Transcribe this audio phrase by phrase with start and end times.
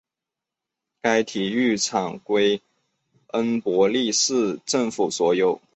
[0.99, 2.59] 该体育场归
[3.27, 5.61] 恩波利市政府所有。